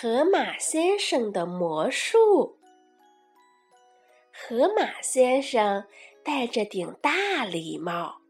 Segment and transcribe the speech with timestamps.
[0.00, 2.56] 河马先生的魔术。
[4.32, 5.86] 河马先生
[6.24, 8.20] 戴着顶大礼帽，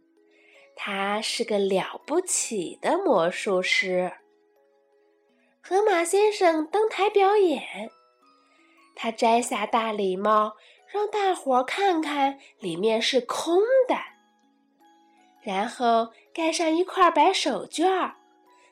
[0.74, 4.15] 他是个了不起的魔术师。
[5.60, 7.90] 河马先生登台表演，
[8.96, 10.56] 他摘下大礼帽，
[10.90, 13.94] 让大伙儿看看里面是空的，
[15.42, 18.16] 然后盖上一块白手绢儿，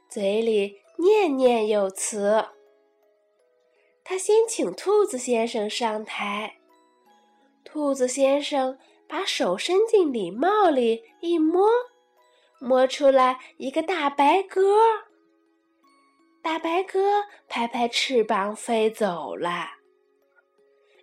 [0.09, 2.56] 嘴里念念有词。
[4.09, 6.59] 他先请兔子先生上台，
[7.65, 11.69] 兔子先生把手伸进礼帽里一摸，
[12.61, 14.79] 摸出来一个大白鸽。
[16.41, 19.71] 大白鸽拍拍翅膀飞走了。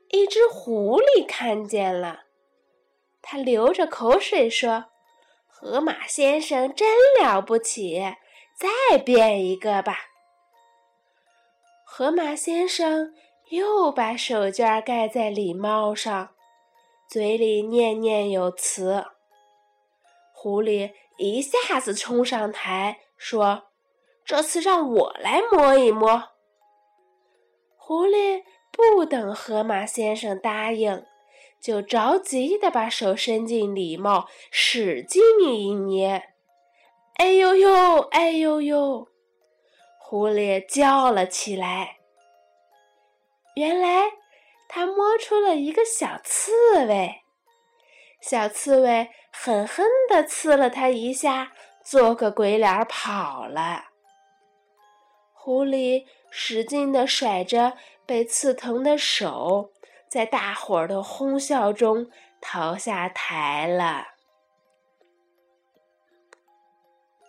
[0.07, 2.21] 一只狐狸看见了，
[3.21, 4.85] 它流着口水说
[5.45, 6.88] ：“河马先生真
[7.21, 8.15] 了不起，
[8.55, 9.98] 再变一个吧。”
[11.96, 13.13] 河马先生
[13.52, 16.32] 又把手绢盖在礼帽上，
[17.08, 19.05] 嘴里念念有词。
[20.34, 23.66] 狐狸一下子冲上台说
[24.26, 26.30] ：“这次让我来摸一摸。”
[27.77, 28.41] 狐狸
[28.72, 31.05] 不等河马先生答应，
[31.62, 36.24] 就着急的把手伸进礼帽，使劲一捏。
[37.18, 39.07] 哎呦呦，哎呦呦！
[40.14, 41.98] 狐狸叫了起来。
[43.56, 44.12] 原来，
[44.70, 47.24] 他摸出了一个小刺猬，
[48.22, 51.52] 小刺猬狠狠地刺了他一下，
[51.84, 53.86] 做个鬼脸跑了。
[55.34, 57.74] 狐狸使劲地甩着
[58.06, 59.72] 被刺疼的手，
[60.08, 62.08] 在大伙儿的哄笑中
[62.40, 64.12] 逃下台了。